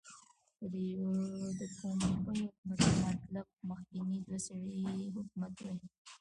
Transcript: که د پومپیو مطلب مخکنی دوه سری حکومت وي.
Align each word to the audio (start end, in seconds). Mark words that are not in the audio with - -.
که 0.57 0.65
د 1.59 1.59
پومپیو 1.77 2.47
مطلب 3.05 3.47
مخکنی 3.69 4.17
دوه 4.25 4.39
سری 4.45 5.07
حکومت 5.15 5.53
وي. 5.63 5.73